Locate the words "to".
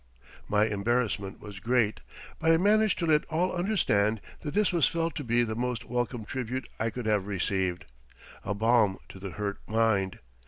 2.97-3.05, 5.17-5.23, 9.09-9.19